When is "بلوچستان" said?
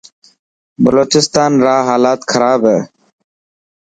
0.83-1.51